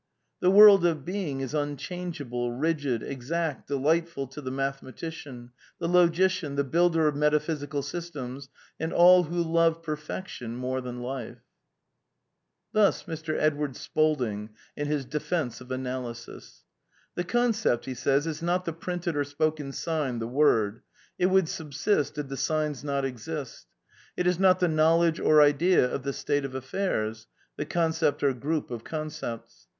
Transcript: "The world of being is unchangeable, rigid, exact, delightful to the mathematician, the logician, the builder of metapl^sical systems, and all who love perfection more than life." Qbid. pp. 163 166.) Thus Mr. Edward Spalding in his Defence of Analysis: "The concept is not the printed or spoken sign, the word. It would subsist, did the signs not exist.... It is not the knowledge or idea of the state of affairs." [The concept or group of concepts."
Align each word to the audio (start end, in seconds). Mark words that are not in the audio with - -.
"The 0.41 0.49
world 0.49 0.83
of 0.83 1.05
being 1.05 1.41
is 1.41 1.53
unchangeable, 1.53 2.53
rigid, 2.53 3.03
exact, 3.03 3.67
delightful 3.67 4.25
to 4.29 4.41
the 4.41 4.49
mathematician, 4.49 5.51
the 5.77 5.87
logician, 5.87 6.55
the 6.55 6.63
builder 6.63 7.07
of 7.07 7.13
metapl^sical 7.13 7.83
systems, 7.83 8.49
and 8.79 8.91
all 8.93 9.25
who 9.25 9.43
love 9.43 9.83
perfection 9.83 10.55
more 10.55 10.81
than 10.81 11.03
life." 11.03 11.37
Qbid. 12.73 12.73
pp. 12.73 12.73
163 12.73 12.73
166.) 12.73 12.73
Thus 12.73 13.03
Mr. 13.35 13.39
Edward 13.39 13.75
Spalding 13.75 14.49
in 14.75 14.87
his 14.87 15.05
Defence 15.05 15.61
of 15.61 15.69
Analysis: 15.69 16.63
"The 17.13 17.23
concept 17.23 17.87
is 17.87 18.41
not 18.41 18.65
the 18.65 18.73
printed 18.73 19.15
or 19.15 19.23
spoken 19.23 19.71
sign, 19.71 20.17
the 20.17 20.27
word. 20.27 20.81
It 21.19 21.27
would 21.27 21.47
subsist, 21.47 22.15
did 22.15 22.29
the 22.29 22.37
signs 22.37 22.83
not 22.83 23.05
exist.... 23.05 23.67
It 24.17 24.25
is 24.25 24.39
not 24.39 24.59
the 24.59 24.67
knowledge 24.67 25.19
or 25.19 25.43
idea 25.43 25.87
of 25.87 26.01
the 26.01 26.13
state 26.13 26.43
of 26.43 26.55
affairs." 26.55 27.27
[The 27.57 27.65
concept 27.67 28.23
or 28.23 28.33
group 28.33 28.71
of 28.71 28.83
concepts." 28.83 29.67